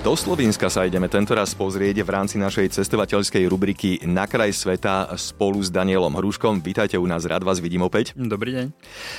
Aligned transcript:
Do 0.00 0.16
Slovenska 0.16 0.72
sa 0.72 0.88
ideme 0.88 1.12
tentoraz 1.12 1.52
pozrieť 1.52 2.00
v 2.00 2.08
rámci 2.08 2.40
našej 2.40 2.72
cestovateľskej 2.72 3.44
rubriky 3.44 4.00
Na 4.08 4.24
kraj 4.24 4.48
sveta 4.56 5.12
spolu 5.20 5.60
s 5.60 5.68
Danielom 5.68 6.16
Hruškom. 6.16 6.64
Vítajte 6.64 6.96
u 6.96 7.04
nás, 7.04 7.28
rád 7.28 7.44
vás 7.44 7.60
vidím 7.60 7.84
opäť. 7.84 8.16
Dobrý 8.16 8.56
deň. 8.56 8.66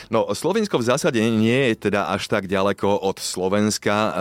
No, 0.10 0.26
Slovensko 0.34 0.82
v 0.82 0.90
zásade 0.90 1.22
nie 1.22 1.70
je 1.70 1.86
teda 1.86 2.10
až 2.10 2.26
tak 2.26 2.50
ďaleko 2.50 2.98
od 2.98 3.22
Slovenska. 3.22 3.94
E, 3.94 4.12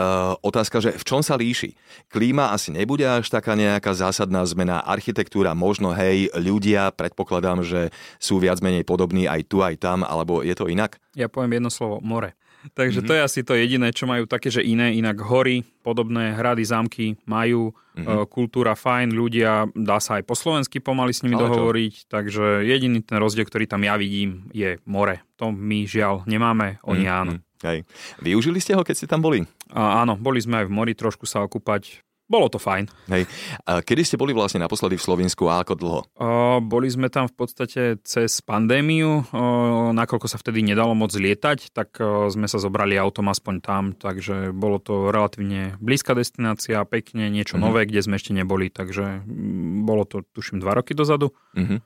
otázka, 0.45 0.85
že 0.85 1.01
v 1.01 1.05
čom 1.09 1.25
sa 1.25 1.41
líši? 1.41 1.73
Klíma 2.13 2.53
asi 2.53 2.77
nebude 2.77 3.09
až 3.09 3.33
taká 3.33 3.57
nejaká 3.57 3.97
zásadná 3.97 4.45
zmena. 4.45 4.85
Architektúra 4.85 5.57
možno, 5.57 5.97
hej, 5.97 6.29
ľudia, 6.37 6.93
predpokladám, 6.93 7.65
že 7.65 7.89
sú 8.21 8.37
viac 8.37 8.61
menej 8.61 8.85
podobní 8.85 9.25
aj 9.25 9.49
tu, 9.49 9.65
aj 9.65 9.81
tam, 9.81 10.05
alebo 10.05 10.45
je 10.45 10.53
to 10.53 10.69
inak? 10.69 11.01
Ja 11.17 11.33
poviem 11.33 11.57
jedno 11.57 11.73
slovo, 11.73 12.05
more. 12.05 12.37
Takže 12.77 13.01
mm-hmm. 13.01 13.09
to 13.09 13.17
je 13.17 13.23
asi 13.25 13.41
to 13.41 13.53
jediné, 13.57 13.89
čo 13.91 14.05
majú 14.05 14.29
také, 14.29 14.53
že 14.53 14.61
iné, 14.61 14.93
inak 14.97 15.17
hory, 15.25 15.65
podobné 15.81 16.37
hrady, 16.37 16.63
zámky 16.65 17.17
majú, 17.25 17.73
mm-hmm. 17.97 18.29
kultúra 18.29 18.77
fajn, 18.77 19.17
ľudia, 19.17 19.69
dá 19.73 19.97
sa 19.97 20.21
aj 20.21 20.29
po 20.29 20.37
slovensky 20.37 20.79
pomaly 20.79 21.17
s 21.17 21.25
nimi 21.25 21.41
Ale 21.41 21.49
dohovoriť, 21.49 21.95
čo? 21.95 22.09
takže 22.13 22.65
jediný 22.69 23.01
ten 23.01 23.17
rozdiel, 23.17 23.49
ktorý 23.49 23.65
tam 23.65 23.81
ja 23.81 23.97
vidím, 23.97 24.49
je 24.53 24.77
more. 24.85 25.25
To 25.41 25.49
my 25.49 25.89
žiaľ 25.89 26.29
nemáme, 26.29 26.83
oni 26.85 27.09
mm-hmm. 27.09 27.21
áno. 27.25 27.33
Hej. 27.61 27.85
Využili 28.25 28.57
ste 28.57 28.73
ho, 28.73 28.81
keď 28.81 28.95
ste 28.97 29.09
tam 29.09 29.21
boli? 29.21 29.45
A, 29.73 30.01
áno, 30.01 30.17
boli 30.17 30.41
sme 30.41 30.65
aj 30.65 30.67
v 30.69 30.73
mori 30.73 30.93
trošku 30.97 31.29
sa 31.29 31.45
okúpať 31.45 32.01
bolo 32.31 32.47
to 32.47 32.63
fajn. 32.63 32.87
Hej. 33.11 33.27
A 33.67 33.83
kedy 33.83 34.07
ste 34.07 34.15
boli 34.15 34.31
vlastne 34.31 34.63
naposledy 34.63 34.95
v 34.95 35.03
Slovensku 35.03 35.51
a 35.51 35.67
ako 35.67 35.75
dlho? 35.75 36.01
O, 36.15 36.29
boli 36.63 36.87
sme 36.87 37.11
tam 37.11 37.27
v 37.27 37.35
podstate 37.35 37.99
cez 38.07 38.39
pandémiu, 38.39 39.27
o, 39.35 39.43
nakoľko 39.91 40.31
sa 40.31 40.39
vtedy 40.39 40.63
nedalo 40.63 40.95
moc 40.95 41.11
lietať, 41.11 41.75
tak 41.75 41.99
o, 41.99 42.31
sme 42.31 42.47
sa 42.47 42.63
zobrali 42.63 42.95
autom 42.95 43.27
aspoň 43.27 43.55
tam, 43.59 43.83
takže 43.99 44.55
bolo 44.55 44.79
to 44.79 45.11
relatívne 45.11 45.75
blízka 45.83 46.15
destinácia, 46.15 46.87
pekne, 46.87 47.27
niečo 47.27 47.59
mm-hmm. 47.59 47.67
nové, 47.67 47.91
kde 47.91 48.07
sme 48.07 48.15
ešte 48.15 48.31
neboli, 48.31 48.71
takže 48.71 49.27
m, 49.27 49.83
bolo 49.83 50.07
to 50.07 50.23
tuším 50.31 50.63
dva 50.63 50.79
roky 50.79 50.95
dozadu. 50.95 51.35
Mm-hmm. 51.59 51.79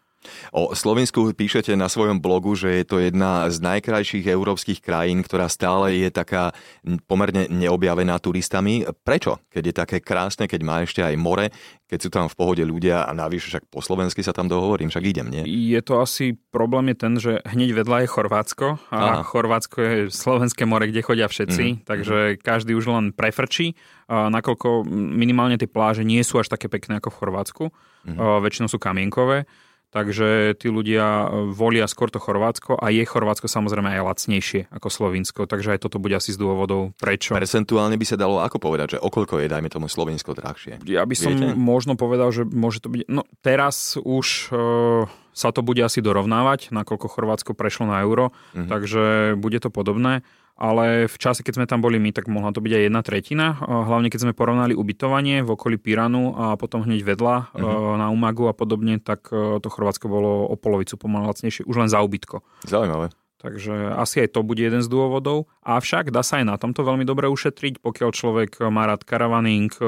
O 0.52 0.72
Slovensku 0.72 1.30
píšete 1.32 1.76
na 1.76 1.88
svojom 1.88 2.20
blogu, 2.20 2.56
že 2.56 2.80
je 2.80 2.84
to 2.84 2.96
jedna 2.98 3.48
z 3.52 3.60
najkrajších 3.60 4.26
európskych 4.28 4.80
krajín, 4.80 5.22
ktorá 5.22 5.48
stále 5.48 5.96
je 5.96 6.08
taká 6.08 6.56
pomerne 7.06 7.46
neobjavená 7.48 8.16
turistami. 8.18 8.84
Prečo? 9.04 9.40
Keď 9.52 9.62
je 9.62 9.74
také 9.74 9.98
krásne, 10.00 10.48
keď 10.48 10.60
má 10.64 10.82
ešte 10.82 11.04
aj 11.04 11.14
more, 11.20 11.52
keď 11.84 11.98
sú 12.00 12.10
tam 12.10 12.26
v 12.26 12.34
pohode 12.34 12.64
ľudia 12.64 13.06
a 13.06 13.12
navyše 13.14 13.54
však 13.54 13.64
po 13.70 13.78
slovensky 13.84 14.24
sa 14.24 14.34
tam 14.34 14.50
dohovorím, 14.50 14.90
však 14.90 15.04
idem, 15.04 15.28
nie? 15.30 15.44
Je 15.46 15.78
to 15.84 16.00
asi, 16.00 16.34
problém 16.50 16.90
je 16.90 16.96
ten, 16.96 17.12
že 17.20 17.32
hneď 17.44 17.84
vedľa 17.84 18.02
je 18.02 18.08
Chorvátsko 18.10 18.66
a 18.90 18.98
Aha. 18.98 19.22
Chorvátsko 19.22 19.76
je 19.78 19.94
slovenské 20.10 20.64
more, 20.66 20.88
kde 20.88 21.04
chodia 21.04 21.28
všetci, 21.28 21.64
mm-hmm. 21.64 21.86
takže 21.86 22.40
každý 22.40 22.74
už 22.74 22.88
len 22.90 23.06
prefrčí, 23.12 23.76
nakoľko 24.08 24.88
minimálne 24.90 25.60
tie 25.60 25.70
pláže 25.70 26.02
nie 26.02 26.24
sú 26.24 26.40
až 26.40 26.50
také 26.50 26.66
pekné 26.72 26.98
ako 26.98 27.14
v 27.14 27.18
Chorvátsku, 27.20 27.64
a 28.04 28.42
väčšinou 28.42 28.68
sú 28.68 28.76
kamienkové, 28.76 29.48
Takže 29.94 30.58
tí 30.58 30.66
ľudia 30.66 31.30
e, 31.30 31.54
volia 31.54 31.86
skôr 31.86 32.10
to 32.10 32.18
Chorvátsko 32.18 32.74
a 32.74 32.90
je 32.90 33.06
Chorvátsko 33.06 33.46
samozrejme 33.46 33.94
aj 33.94 34.02
lacnejšie 34.02 34.66
ako 34.74 34.90
Slovinsko, 34.90 35.46
takže 35.46 35.78
aj 35.78 35.86
toto 35.86 36.02
bude 36.02 36.18
asi 36.18 36.34
z 36.34 36.42
dôvodov 36.42 36.98
prečo. 36.98 37.30
Percentuálne 37.30 37.94
by 37.94 38.02
sa 38.02 38.18
dalo 38.18 38.42
ako 38.42 38.58
povedať, 38.58 38.98
že 38.98 39.02
okoľko 39.02 39.38
je, 39.38 39.46
dajme 39.46 39.70
tomu 39.70 39.86
Slovinsko 39.86 40.34
drahšie? 40.34 40.82
Ja 40.90 41.06
by 41.06 41.14
som 41.14 41.38
Viete? 41.38 41.54
možno 41.54 41.94
povedal, 41.94 42.34
že 42.34 42.42
môže 42.42 42.82
to 42.82 42.90
byť, 42.90 43.06
no 43.06 43.22
teraz 43.38 43.94
už 44.02 44.50
e, 44.50 45.06
sa 45.30 45.54
to 45.54 45.62
bude 45.62 45.78
asi 45.78 46.02
dorovnávať, 46.02 46.74
nakoľko 46.74 47.06
Chorvátsko 47.06 47.54
prešlo 47.54 47.86
na 47.86 48.02
euro, 48.02 48.34
mm-hmm. 48.50 48.66
takže 48.66 49.02
bude 49.38 49.62
to 49.62 49.70
podobné 49.70 50.26
ale 50.54 51.10
v 51.10 51.16
čase, 51.18 51.42
keď 51.42 51.54
sme 51.58 51.66
tam 51.66 51.82
boli 51.82 51.98
my, 51.98 52.14
tak 52.14 52.30
mohla 52.30 52.54
to 52.54 52.62
byť 52.62 52.72
aj 52.78 52.82
jedna 52.86 53.00
tretina. 53.02 53.46
Hlavne 53.58 54.06
keď 54.06 54.30
sme 54.30 54.38
porovnali 54.38 54.78
ubytovanie 54.78 55.42
v 55.42 55.50
okolí 55.50 55.82
Piranu 55.82 56.30
a 56.38 56.54
potom 56.54 56.86
hneď 56.86 57.02
vedľa 57.02 57.36
uh-huh. 57.50 57.98
na 57.98 58.14
Umagu 58.14 58.46
a 58.46 58.54
podobne, 58.54 59.02
tak 59.02 59.34
e, 59.34 59.58
to 59.58 59.66
Chorvátsko 59.66 60.06
bolo 60.06 60.46
o 60.46 60.54
polovicu 60.54 60.94
pomaly 60.94 61.26
lacnejšie, 61.26 61.66
už 61.66 61.76
len 61.82 61.90
za 61.90 61.98
ubytko. 62.06 62.46
Zaujímavé. 62.70 63.10
Takže 63.42 63.92
asi 63.98 64.24
aj 64.24 64.32
to 64.32 64.40
bude 64.40 64.62
jeden 64.62 64.80
z 64.80 64.88
dôvodov. 64.88 65.50
Avšak 65.66 66.08
dá 66.08 66.24
sa 66.24 66.40
aj 66.40 66.48
na 66.48 66.56
tomto 66.56 66.80
veľmi 66.80 67.04
dobre 67.04 67.28
ušetriť, 67.28 67.82
pokiaľ 67.82 68.10
človek 68.14 68.50
má 68.70 68.86
rád 68.86 69.02
karavaning, 69.02 69.74
e, 69.74 69.84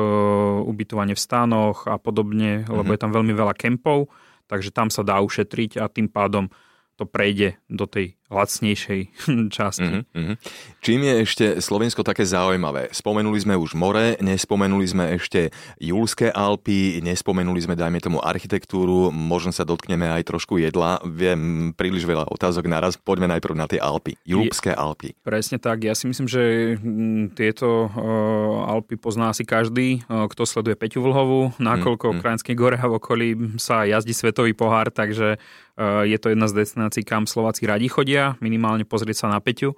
ubytovanie 0.66 1.14
v 1.14 1.22
stánoch 1.22 1.86
a 1.86 1.94
podobne, 1.96 2.66
lebo 2.66 2.90
je 2.90 3.00
tam 3.00 3.14
veľmi 3.14 3.32
veľa 3.32 3.54
kempov, 3.54 4.10
takže 4.50 4.74
tam 4.74 4.90
sa 4.90 5.06
dá 5.06 5.22
ušetriť 5.22 5.78
a 5.78 5.86
tým 5.86 6.10
pádom 6.10 6.50
to 6.96 7.04
prejde 7.04 7.60
do 7.68 7.84
tej 7.84 8.16
lacnejšej 8.26 9.00
časti. 9.56 10.02
Mm-hmm. 10.02 10.36
Čím 10.82 11.00
je 11.06 11.14
ešte 11.22 11.46
Slovensko 11.62 12.02
také 12.02 12.26
zaujímavé? 12.26 12.90
Spomenuli 12.90 13.38
sme 13.38 13.54
už 13.54 13.78
more, 13.78 14.18
nespomenuli 14.18 14.86
sme 14.86 15.04
ešte 15.14 15.54
Julské 15.78 16.34
Alpy, 16.34 16.98
nespomenuli 17.06 17.62
sme, 17.62 17.78
dajme 17.78 18.02
tomu, 18.02 18.18
architektúru, 18.18 19.14
možno 19.14 19.54
sa 19.54 19.62
dotkneme 19.62 20.10
aj 20.10 20.26
trošku 20.26 20.58
jedla. 20.58 20.98
Viem, 21.06 21.70
príliš 21.70 22.02
veľa 22.02 22.26
otázok 22.26 22.66
naraz. 22.66 22.98
Poďme 22.98 23.30
najprv 23.30 23.54
na 23.54 23.70
tie 23.70 23.78
Alpy. 23.78 24.18
Julské 24.26 24.74
Alpy. 24.74 25.14
Presne 25.22 25.62
tak. 25.62 25.86
Ja 25.86 25.94
si 25.94 26.10
myslím, 26.10 26.26
že 26.26 26.74
mm, 26.82 27.38
tieto 27.38 27.86
uh, 27.86 28.72
Alpy 28.74 28.98
pozná 28.98 29.30
asi 29.30 29.46
každý, 29.46 30.02
uh, 30.10 30.26
kto 30.26 30.42
sleduje 30.42 30.74
Peťu 30.74 30.98
Vlhovú, 31.06 31.54
nakoľko 31.62 32.10
mm-hmm. 32.10 32.22
Krajinské 32.22 32.52
gore 32.58 32.74
a 32.74 32.90
v 32.90 32.98
okolí 32.98 33.28
sa 33.62 33.86
jazdí 33.86 34.10
svetový 34.10 34.50
pohár, 34.50 34.90
takže 34.90 35.38
uh, 35.38 36.02
je 36.02 36.18
to 36.18 36.34
jedna 36.34 36.50
z 36.50 36.66
destinácií, 36.66 37.06
kam 37.06 37.30
Slováci 37.30 37.68
radi 37.70 37.86
chodia 37.86 38.15
chodia, 38.16 38.40
minimálne 38.40 38.88
pozrieť 38.88 39.28
sa 39.28 39.28
na 39.28 39.44
Peťu. 39.44 39.76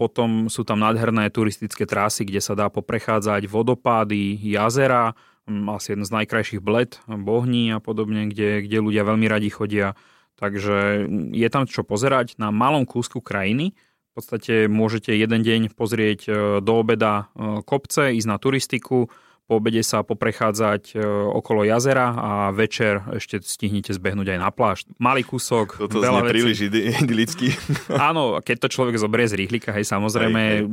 Potom 0.00 0.48
sú 0.48 0.64
tam 0.64 0.80
nádherné 0.80 1.28
turistické 1.28 1.84
trasy, 1.84 2.24
kde 2.24 2.40
sa 2.40 2.56
dá 2.56 2.72
poprechádzať 2.72 3.44
vodopády, 3.46 4.40
jazera, 4.40 5.12
asi 5.46 5.92
jeden 5.92 6.08
z 6.08 6.14
najkrajších 6.16 6.64
bled, 6.64 6.96
bohní 7.06 7.76
a 7.76 7.78
podobne, 7.84 8.32
kde, 8.32 8.64
kde 8.64 8.78
ľudia 8.80 9.04
veľmi 9.04 9.28
radi 9.28 9.52
chodia. 9.52 9.92
Takže 10.40 11.06
je 11.36 11.48
tam 11.52 11.68
čo 11.68 11.84
pozerať 11.84 12.40
na 12.40 12.48
malom 12.48 12.88
kúsku 12.88 13.20
krajiny. 13.20 13.76
V 14.10 14.12
podstate 14.16 14.66
môžete 14.66 15.12
jeden 15.12 15.44
deň 15.44 15.76
pozrieť 15.76 16.20
e, 16.26 16.30
do 16.60 16.72
obeda 16.76 17.32
e, 17.32 17.62
kopce, 17.64 18.12
ísť 18.12 18.28
na 18.28 18.36
turistiku, 18.36 19.08
po 19.50 19.58
obede 19.58 19.82
sa 19.82 20.06
poprechádzať 20.06 20.94
e, 20.94 21.02
okolo 21.34 21.66
jazera 21.66 22.14
a 22.14 22.30
večer 22.54 23.02
ešte 23.18 23.42
stihnete 23.42 23.90
zbehnúť 23.90 24.34
aj 24.34 24.38
na 24.38 24.50
pláž. 24.54 24.86
Malý 25.02 25.26
kúsok, 25.26 25.82
Toto 25.82 25.98
veľa 25.98 26.24
vecí. 26.24 26.32
príliš 26.32 26.58
idylicky. 26.70 27.48
Áno, 28.10 28.38
keď 28.38 28.66
to 28.66 28.68
človek 28.72 28.96
zoberie 28.96 29.26
z 29.26 29.36
rýchlika, 29.42 29.74
hej, 29.74 29.84
samozrejme, 29.84 30.40
hej, 30.40 30.58
hej. 30.62 30.66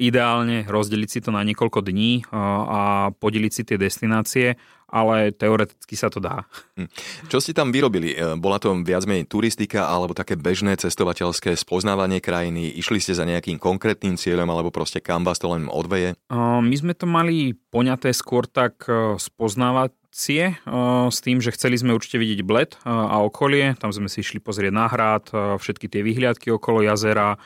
ideálne 0.00 0.64
rozdeliť 0.66 1.08
si 1.08 1.18
to 1.20 1.30
na 1.30 1.44
niekoľko 1.44 1.84
dní 1.84 2.24
a 2.32 3.12
podeliť 3.16 3.52
si 3.52 3.62
tie 3.68 3.76
destinácie 3.76 4.56
ale 4.92 5.32
teoreticky 5.32 5.96
sa 5.96 6.12
to 6.12 6.20
dá. 6.20 6.44
Hm. 6.76 6.88
Čo 7.32 7.40
ste 7.40 7.56
tam 7.56 7.72
vyrobili? 7.72 8.12
E, 8.12 8.36
bola 8.36 8.60
to 8.60 8.76
viac 8.84 9.08
menej 9.08 9.24
turistika 9.24 9.88
alebo 9.88 10.12
také 10.12 10.36
bežné 10.36 10.76
cestovateľské 10.76 11.56
spoznávanie 11.56 12.20
krajiny? 12.20 12.68
Išli 12.76 13.00
ste 13.00 13.16
za 13.16 13.24
nejakým 13.24 13.56
konkrétnym 13.56 14.20
cieľom 14.20 14.46
alebo 14.52 14.68
proste 14.68 15.00
kam 15.00 15.24
vás 15.24 15.40
to 15.40 15.48
len 15.48 15.72
odveje? 15.72 16.12
My 16.36 16.76
sme 16.76 16.92
to 16.92 17.08
mali 17.08 17.56
poňaté 17.72 18.12
skôr 18.12 18.44
tak 18.44 18.84
e, 18.84 19.16
spoznávať 19.16 19.96
s 20.12 21.24
tým, 21.24 21.40
že 21.40 21.56
chceli 21.56 21.80
sme 21.80 21.96
určite 21.96 22.20
vidieť 22.20 22.44
Bled 22.44 22.76
a 22.84 23.24
okolie. 23.24 23.72
Tam 23.80 23.88
sme 23.96 24.12
si 24.12 24.20
išli 24.20 24.44
pozrieť 24.44 24.68
na 24.68 24.84
hrad, 24.84 25.32
všetky 25.32 25.88
tie 25.88 26.04
vyhliadky 26.04 26.52
okolo 26.52 26.84
jazera, 26.84 27.40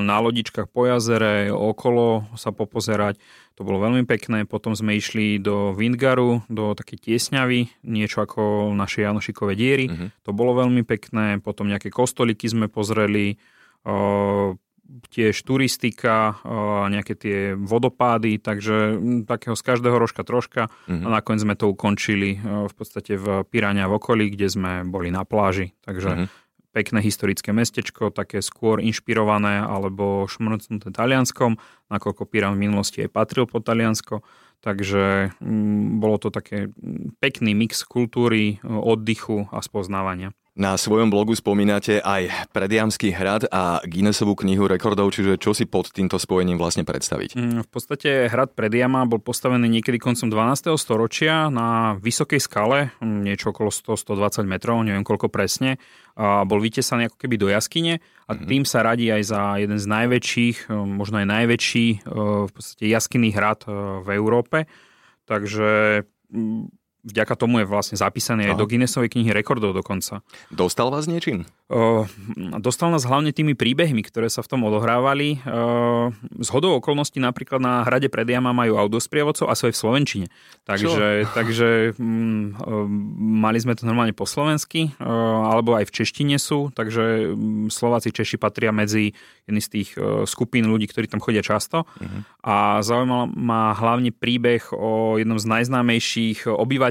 na 0.00 0.16
lodičkách 0.24 0.72
po 0.72 0.88
jazere, 0.88 1.52
okolo 1.52 2.24
sa 2.40 2.56
popozerať. 2.56 3.20
To 3.60 3.66
bolo 3.66 3.82
veľmi 3.84 4.06
pekné. 4.08 4.46
Potom 4.46 4.72
sme 4.72 4.96
išli 4.96 5.36
do 5.42 5.74
Windgaru, 5.74 6.46
do 6.46 6.72
také 6.78 6.94
tiesňavy, 6.94 7.84
niečo 7.84 8.22
ako 8.24 8.72
naše 8.72 9.04
Janošikové 9.04 9.58
diery. 9.58 9.90
Uh-huh. 9.90 10.08
To 10.24 10.30
bolo 10.30 10.56
veľmi 10.56 10.86
pekné. 10.86 11.42
Potom 11.42 11.66
nejaké 11.66 11.90
kostoliky 11.90 12.46
sme 12.46 12.70
pozreli, 12.70 13.36
tiež 15.12 15.36
turistika, 15.44 16.40
nejaké 16.88 17.12
tie 17.18 17.38
vodopády, 17.52 18.40
takže 18.40 18.96
takého 19.28 19.52
z 19.58 19.62
každého 19.66 19.96
rožka 20.00 20.22
troška. 20.24 20.72
Uh-huh. 20.86 21.04
A 21.04 21.20
nakoniec 21.20 21.42
sme 21.42 21.58
to 21.58 21.68
ukončili 21.68 22.40
v 22.40 22.72
podstate 22.72 23.18
v 23.18 23.44
Pirania 23.44 23.90
v 23.90 24.00
okolí, 24.00 24.32
kde 24.32 24.48
sme 24.48 24.72
boli 24.88 25.12
na 25.12 25.26
pláži. 25.28 25.76
Takže 25.82 26.10
uh-huh 26.14 26.46
pekné 26.78 27.02
historické 27.02 27.50
mestečko, 27.50 28.14
také 28.14 28.38
skôr 28.38 28.78
inšpirované 28.78 29.58
alebo 29.66 30.30
šmrcnuté 30.30 30.94
Talianskom, 30.94 31.58
nakoľko 31.90 32.22
Pirán 32.30 32.54
v 32.54 32.70
minulosti 32.70 33.02
aj 33.02 33.10
patril 33.10 33.50
po 33.50 33.58
Taliansko. 33.58 34.22
Takže 34.62 35.34
mm, 35.42 35.98
bolo 35.98 36.22
to 36.22 36.30
také 36.30 36.70
pekný 37.18 37.58
mix 37.58 37.82
kultúry, 37.82 38.62
oddychu 38.62 39.50
a 39.50 39.58
spoznávania. 39.58 40.37
Na 40.58 40.74
svojom 40.74 41.06
blogu 41.06 41.38
spomínate 41.38 42.02
aj 42.02 42.50
Prediamský 42.50 43.14
hrad 43.14 43.46
a 43.46 43.78
Guinnessovú 43.86 44.34
knihu 44.42 44.66
rekordov, 44.66 45.14
čiže 45.14 45.38
čo 45.38 45.54
si 45.54 45.70
pod 45.70 45.94
týmto 45.94 46.18
spojením 46.18 46.58
vlastne 46.58 46.82
predstaviť? 46.82 47.38
Mm, 47.38 47.62
v 47.62 47.68
podstate 47.70 48.26
hrad 48.26 48.58
Prediama 48.58 49.06
bol 49.06 49.22
postavený 49.22 49.70
niekedy 49.70 50.02
koncom 50.02 50.26
12. 50.26 50.74
storočia 50.74 51.46
na 51.46 51.94
vysokej 52.02 52.42
skale, 52.42 52.90
mm, 52.98 53.22
niečo 53.22 53.54
okolo 53.54 53.70
100-120 53.70 54.50
metrov, 54.50 54.82
neviem 54.82 55.06
koľko 55.06 55.30
presne. 55.30 55.78
A 56.18 56.42
bol 56.42 56.58
vytesaný 56.58 57.06
ako 57.06 57.22
keby 57.22 57.38
do 57.38 57.46
jaskyne 57.54 58.02
a 58.26 58.34
mm-hmm. 58.34 58.50
tým 58.50 58.66
sa 58.66 58.82
radí 58.82 59.14
aj 59.14 59.22
za 59.30 59.62
jeden 59.62 59.78
z 59.78 59.86
najväčších, 59.86 60.74
možno 60.74 61.22
aj 61.22 61.26
najväčší 61.38 61.86
v 62.10 62.50
podstate 62.50 62.90
jaskinný 62.90 63.30
hrad 63.30 63.62
v 64.02 64.08
Európe. 64.10 64.66
Takže 65.22 66.02
mm, 66.34 66.87
vďaka 67.06 67.34
tomu 67.38 67.62
je 67.62 67.66
vlastne 67.66 67.96
zapísaný 67.96 68.50
aj 68.50 68.58
do 68.58 68.66
Guinnessovej 68.66 69.14
knihy 69.14 69.30
rekordov 69.30 69.74
dokonca. 69.74 70.20
Dostal 70.50 70.90
vás 70.90 71.06
niečím? 71.06 71.46
Uh, 71.68 72.08
dostal 72.64 72.88
nás 72.88 73.04
hlavne 73.04 73.28
tými 73.28 73.52
príbehmi, 73.52 74.00
ktoré 74.00 74.32
sa 74.32 74.40
v 74.40 74.56
tom 74.56 74.64
odohrávali. 74.64 75.44
Uh, 75.44 76.08
z 76.40 76.48
hodou 76.48 76.80
okolností 76.80 77.20
napríklad 77.20 77.60
na 77.60 77.84
hrade 77.84 78.08
Prediama 78.08 78.56
majú 78.56 78.80
audiosprievodcov 78.80 79.46
a 79.46 79.54
sú 79.54 79.68
aj 79.68 79.76
v 79.76 79.80
Slovenčine. 79.84 80.26
Takže, 80.64 81.28
takže 81.38 81.92
um, 82.00 82.56
uh, 82.56 82.88
mali 83.20 83.60
sme 83.60 83.76
to 83.76 83.84
normálne 83.84 84.16
po 84.16 84.24
slovensky, 84.24 84.96
uh, 84.96 85.04
alebo 85.52 85.76
aj 85.76 85.92
v 85.92 85.94
češtine 86.02 86.40
sú, 86.40 86.72
takže 86.72 87.36
um, 87.36 87.68
Slováci, 87.68 88.16
Češi 88.16 88.40
patria 88.40 88.72
medzi 88.72 89.12
jedný 89.44 89.60
z 89.60 89.68
tých 89.68 89.88
uh, 90.00 90.24
skupín 90.24 90.72
ľudí, 90.72 90.88
ktorí 90.88 91.04
tam 91.04 91.20
chodia 91.20 91.44
často. 91.44 91.84
Uh-huh. 91.84 92.24
A 92.48 92.80
zaujímal 92.80 93.28
ma 93.28 93.76
hlavne 93.76 94.08
príbeh 94.08 94.72
o 94.72 95.20
jednom 95.20 95.36
z 95.36 95.44
najznámejších 95.44 96.48
obyvateľov 96.48 96.87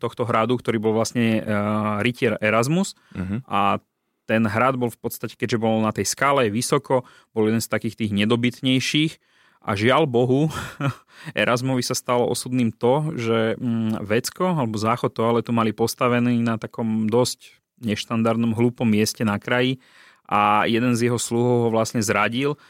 tohto 0.00 0.28
hradu, 0.28 0.58
ktorý 0.58 0.78
bol 0.82 0.92
vlastne 0.96 1.40
uh, 1.40 2.02
rytier 2.04 2.36
Erasmus. 2.42 2.98
Uh-huh. 3.14 3.40
A 3.48 3.80
ten 4.28 4.44
hrad 4.44 4.76
bol 4.76 4.92
v 4.92 5.00
podstate, 5.00 5.34
keďže 5.40 5.56
bol 5.56 5.80
na 5.80 5.88
tej 5.88 6.04
skále 6.04 6.52
vysoko, 6.52 7.08
bol 7.32 7.48
jeden 7.48 7.64
z 7.64 7.72
takých 7.72 7.96
tých 7.96 8.12
nedobytnejších 8.12 9.12
a 9.64 9.74
žiaľ 9.74 10.06
Bohu, 10.06 10.52
Erasmovi 11.38 11.82
sa 11.82 11.96
stalo 11.96 12.28
osudným 12.28 12.70
to, 12.76 13.16
že 13.16 13.56
mm, 13.56 14.04
vecko 14.04 14.54
alebo 14.54 14.76
záchod 14.76 15.16
toaletu 15.16 15.50
mali 15.50 15.72
postavený 15.72 16.38
na 16.44 16.60
takom 16.60 17.08
dosť 17.08 17.58
neštandardnom 17.82 18.54
hlúpom 18.54 18.86
mieste 18.86 19.22
na 19.22 19.38
kraji 19.38 19.78
a 20.28 20.68
jeden 20.68 20.92
z 20.92 21.08
jeho 21.08 21.16
sluhov 21.16 21.56
ho 21.66 21.68
vlastne 21.72 22.04
zradil, 22.04 22.60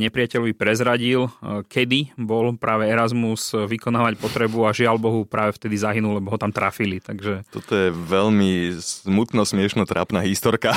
nepriateľovi 0.00 0.52
prezradil, 0.56 1.28
kedy 1.68 2.16
bol 2.16 2.56
práve 2.56 2.88
Erasmus 2.88 3.56
vykonávať 3.56 4.20
potrebu 4.20 4.68
a 4.68 4.76
žiaľ 4.76 5.00
Bohu 5.00 5.24
práve 5.24 5.56
vtedy 5.56 5.80
zahynul, 5.80 6.20
lebo 6.20 6.32
ho 6.32 6.38
tam 6.40 6.52
trafili. 6.52 7.00
Takže... 7.00 7.44
Toto 7.48 7.72
je 7.72 7.88
veľmi 7.92 8.76
smutno, 8.80 9.44
smiešno, 9.44 9.88
trápna 9.88 10.24
historka. 10.24 10.76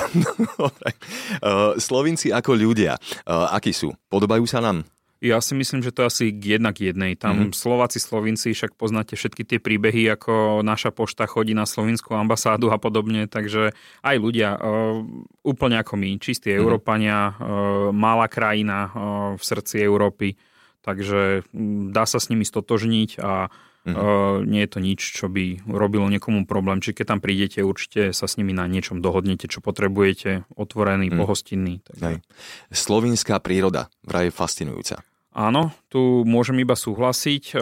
Slovinci 1.88 2.32
ako 2.32 2.56
ľudia, 2.56 3.00
akí 3.28 3.76
sú? 3.76 3.92
Podobajú 4.08 4.48
sa 4.48 4.64
nám? 4.64 4.88
Ja 5.24 5.40
si 5.40 5.56
myslím, 5.56 5.80
že 5.80 5.96
to 5.96 6.04
je 6.04 6.10
asi 6.12 6.26
jednak 6.36 6.84
jednej. 6.84 7.16
Tam 7.16 7.48
mm-hmm. 7.48 7.56
Slováci, 7.56 8.04
Slovinci, 8.04 8.52
však 8.52 8.76
poznáte 8.76 9.16
všetky 9.16 9.48
tie 9.48 9.60
príbehy, 9.64 10.12
ako 10.12 10.60
naša 10.68 10.92
pošta 10.92 11.24
chodí 11.32 11.56
na 11.56 11.64
slovinskú 11.64 12.12
ambasádu 12.12 12.76
a 12.76 12.76
podobne, 12.76 13.32
takže 13.32 13.72
aj 14.04 14.16
ľudia, 14.20 14.60
uh, 14.60 15.00
úplne 15.48 15.80
ako 15.80 15.96
my, 15.96 16.20
čistí 16.20 16.52
mm-hmm. 16.52 16.60
Európania, 16.60 17.32
uh, 17.32 17.96
malá 17.96 18.28
krajina 18.28 18.92
uh, 18.92 18.92
v 19.40 19.44
srdci 19.48 19.80
Európy, 19.80 20.36
takže 20.84 21.48
dá 21.96 22.04
sa 22.04 22.20
s 22.20 22.28
nimi 22.28 22.44
stotožniť 22.44 23.24
a 23.24 23.48
Mm-hmm. 23.84 24.00
Uh, 24.00 24.40
nie 24.48 24.64
je 24.64 24.72
to 24.72 24.80
nič, 24.80 25.02
čo 25.04 25.28
by 25.28 25.60
robilo 25.68 26.08
niekomu 26.08 26.48
problém. 26.48 26.80
Či 26.80 26.96
keď 26.96 27.06
tam 27.12 27.20
prídete, 27.20 27.60
určite 27.68 28.16
sa 28.16 28.32
s 28.32 28.40
nimi 28.40 28.56
na 28.56 28.64
niečom 28.64 29.04
dohodnete, 29.04 29.52
čo 29.52 29.60
potrebujete, 29.60 30.48
otvorený, 30.56 31.12
mm. 31.12 31.20
pohostinný. 31.20 31.84
Tak. 31.84 32.24
Slovinská 32.72 33.44
príroda 33.44 33.92
vraj 34.08 34.32
fascinujúca. 34.32 35.04
Áno, 35.34 35.74
tu 35.90 36.22
môžem 36.30 36.62
iba 36.62 36.78
súhlasiť. 36.78 37.58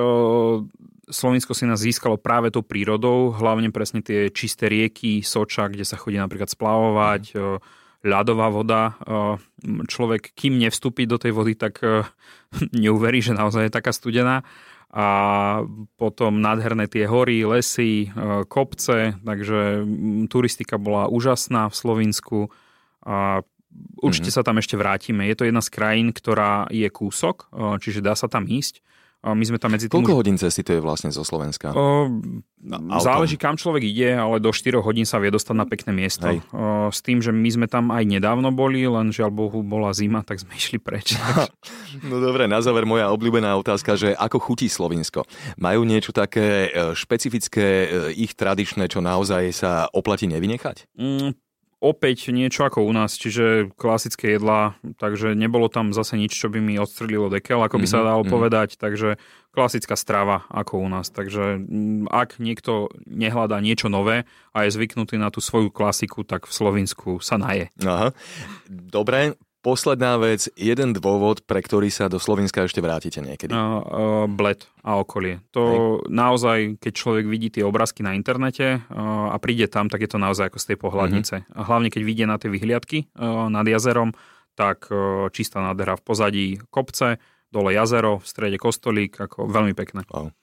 Slovensko 1.11 1.55
si 1.55 1.63
nás 1.63 1.79
získalo 1.79 2.19
práve 2.19 2.51
tou 2.51 2.63
prírodou, 2.63 3.31
hlavne 3.31 3.71
presne 3.71 4.03
tie 4.03 4.27
čisté 4.31 4.67
rieky, 4.67 5.23
Soča, 5.23 5.71
kde 5.71 5.87
sa 5.87 5.95
chodí 5.95 6.19
napríklad 6.19 6.51
splavovať, 6.51 7.35
mm. 7.35 7.57
ľadová 8.07 8.47
voda. 8.51 8.99
Človek, 9.63 10.35
kým 10.35 10.59
nevstúpi 10.59 11.07
do 11.07 11.15
tej 11.15 11.31
vody, 11.31 11.55
tak 11.55 11.79
neuverí, 12.83 13.23
že 13.23 13.35
naozaj 13.35 13.71
je 13.71 13.75
taká 13.75 13.95
studená. 13.95 14.43
A 14.91 15.07
potom 15.95 16.43
nádherné 16.43 16.91
tie 16.91 17.07
hory, 17.07 17.47
lesy, 17.47 18.11
kopce, 18.51 19.15
takže 19.23 19.87
turistika 20.27 20.75
bola 20.75 21.07
úžasná 21.07 21.71
v 21.71 21.75
Slovensku. 21.79 22.39
A 23.07 23.47
Určite 24.01 24.33
mm-hmm. 24.33 24.43
sa 24.43 24.47
tam 24.47 24.57
ešte 24.57 24.75
vrátime. 24.75 25.29
Je 25.29 25.35
to 25.37 25.47
jedna 25.47 25.61
z 25.61 25.69
krajín, 25.69 26.09
ktorá 26.11 26.65
je 26.73 26.89
kúsok, 26.89 27.47
čiže 27.79 28.01
dá 28.01 28.17
sa 28.17 28.25
tam 28.25 28.49
ísť. 28.49 28.81
My 29.21 29.45
sme 29.45 29.61
tam 29.61 29.69
medzi 29.69 29.85
tým... 29.85 30.01
Koľko 30.01 30.17
už... 30.17 30.19
hodín 30.25 30.37
cesty 30.41 30.65
to 30.65 30.73
je 30.73 30.81
vlastne 30.81 31.13
zo 31.13 31.21
Slovenska? 31.21 31.69
O, 31.77 32.09
záleží, 32.97 33.37
kam 33.37 33.53
človek 33.53 33.85
ide, 33.85 34.17
ale 34.17 34.41
do 34.41 34.49
4 34.49 34.81
hodín 34.81 35.05
sa 35.05 35.21
vie 35.21 35.29
dostať 35.29 35.53
na 35.53 35.69
pekné 35.69 35.93
miesto. 35.93 36.25
O, 36.49 36.89
s 36.89 37.05
tým, 37.05 37.21
že 37.21 37.29
my 37.29 37.49
sme 37.53 37.67
tam 37.69 37.93
aj 37.93 38.01
nedávno 38.01 38.49
boli, 38.49 38.81
len 38.81 39.13
žiaľ 39.13 39.29
Bohu 39.29 39.61
bola 39.61 39.93
zima, 39.93 40.25
tak 40.25 40.41
sme 40.41 40.57
išli 40.57 40.81
preč. 40.81 41.13
no 42.09 42.17
dobre, 42.17 42.49
na 42.49 42.65
záver 42.65 42.89
moja 42.89 43.13
obľúbená 43.13 43.53
otázka, 43.61 43.93
že 43.93 44.17
ako 44.17 44.41
chutí 44.41 44.65
Slovinsko? 44.65 45.21
Majú 45.61 45.85
niečo 45.85 46.09
také 46.17 46.73
e, 46.73 46.97
špecifické, 46.97 47.67
e, 47.85 47.87
ich 48.17 48.33
tradičné, 48.33 48.89
čo 48.89 49.05
naozaj 49.05 49.53
sa 49.53 49.85
oplatí 49.93 50.25
nevynechať? 50.25 50.97
Mm, 50.97 51.37
opäť 51.81 52.29
niečo 52.29 52.63
ako 52.63 52.85
u 52.85 52.93
nás, 52.93 53.17
čiže 53.17 53.73
klasické 53.73 54.37
jedlá, 54.37 54.77
takže 55.01 55.33
nebolo 55.33 55.65
tam 55.67 55.91
zase 55.91 56.13
nič, 56.15 56.37
čo 56.37 56.47
by 56.47 56.61
mi 56.61 56.77
odstrelilo 56.77 57.27
dekel, 57.27 57.57
ako 57.59 57.81
by 57.81 57.89
mm-hmm, 57.89 57.91
sa 57.91 57.99
mhm, 57.99 58.07
dalo 58.07 58.21
mm-hmm. 58.21 58.35
povedať, 58.37 58.69
takže 58.77 59.09
klasická 59.51 59.97
strava 59.97 60.47
ako 60.47 60.79
u 60.79 60.87
nás. 60.87 61.09
Takže 61.11 61.59
mm, 61.59 62.07
ak 62.07 62.39
niekto 62.39 62.93
nehľadá 63.09 63.59
niečo 63.59 63.89
nové 63.89 64.23
a 64.55 64.63
je 64.63 64.77
zvyknutý 64.77 65.17
na 65.17 65.33
tú 65.33 65.43
svoju 65.43 65.73
klasiku, 65.73 66.23
tak 66.23 66.47
v 66.47 66.53
Slovensku 66.53 67.19
sa 67.19 67.35
naje. 67.35 67.73
Aha. 67.83 68.15
Dobre, 68.69 69.35
Posledná 69.61 70.17
vec, 70.17 70.49
jeden 70.57 70.89
dôvod, 70.97 71.45
pre 71.45 71.61
ktorý 71.61 71.93
sa 71.93 72.09
do 72.09 72.17
Slovenska 72.17 72.65
ešte 72.65 72.81
vrátite 72.81 73.21
niekedy. 73.21 73.53
Uh, 73.53 73.61
uh, 73.61 74.25
bled 74.25 74.65
a 74.81 74.97
okolie. 74.97 75.37
To 75.53 75.61
Hej. 75.61 75.77
naozaj, 76.09 76.57
keď 76.81 76.93
človek 76.97 77.25
vidí 77.29 77.53
tie 77.53 77.61
obrázky 77.61 78.01
na 78.01 78.17
internete 78.17 78.81
uh, 78.81 79.29
a 79.29 79.37
príde 79.37 79.69
tam, 79.69 79.85
tak 79.85 80.01
je 80.01 80.09
to 80.09 80.17
naozaj 80.17 80.49
ako 80.49 80.57
z 80.57 80.65
tej 80.73 80.77
pohľadnice. 80.81 81.35
Uh-huh. 81.45 81.61
A 81.61 81.69
hlavne, 81.69 81.93
keď 81.93 82.01
vidie 82.01 82.25
na 82.25 82.41
tie 82.41 82.49
vyhliadky 82.49 83.13
uh, 83.13 83.53
nad 83.53 83.69
jazerom, 83.69 84.17
tak 84.57 84.89
uh, 84.89 85.29
čistá 85.29 85.61
nádhera 85.61 85.93
v 85.93 86.03
pozadí 86.09 86.45
kopce, 86.73 87.21
dole 87.53 87.77
jazero, 87.77 88.17
v 88.17 88.25
strede 88.25 88.57
kostolík, 88.57 89.13
ako 89.21 89.45
veľmi 89.45 89.77
pekné. 89.77 90.09
Wow. 90.09 90.33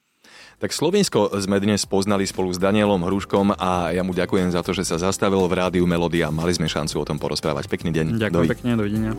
Tak 0.59 0.75
Slovensko 0.75 1.31
sme 1.39 1.63
dnes 1.63 1.87
poznali 1.87 2.27
spolu 2.27 2.51
s 2.51 2.59
Danielom 2.59 3.07
Hruškom 3.07 3.55
a 3.55 3.95
ja 3.95 4.03
mu 4.03 4.11
ďakujem 4.11 4.51
za 4.51 4.59
to, 4.67 4.75
že 4.75 4.91
sa 4.91 4.99
zastavil 4.99 5.39
v 5.47 5.55
rádiu 5.55 5.87
Melodia 5.87 6.27
a 6.27 6.35
mali 6.35 6.51
sme 6.51 6.67
šancu 6.67 6.99
o 6.99 7.07
tom 7.07 7.15
porozprávať. 7.15 7.71
Pekný 7.71 7.95
deň. 7.95 8.19
Ďakujem 8.19 8.43
Doj. 8.43 8.51
pekne, 8.51 8.71
dovidenia. 8.75 9.13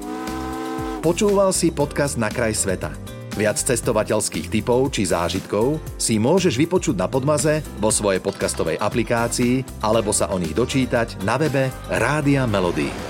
Počúval 1.00 1.55
si 1.55 1.72
podcast 1.72 2.19
Na 2.19 2.27
kraj 2.27 2.60
sveta. 2.60 2.91
Viac 3.39 3.55
cestovateľských 3.55 4.51
typov 4.51 4.91
či 4.91 5.08
zážitkov 5.08 5.79
si 5.96 6.19
môžeš 6.19 6.60
vypočuť 6.60 7.00
na 7.00 7.08
Podmaze 7.08 7.63
vo 7.79 7.88
svojej 7.88 8.19
podcastovej 8.19 8.75
aplikácii 8.75 9.79
alebo 9.79 10.12
sa 10.12 10.27
o 10.36 10.36
nich 10.36 10.51
dočítať 10.51 11.24
na 11.24 11.39
webe 11.39 11.72
Rádia 11.88 12.43
Melody. 12.51 13.09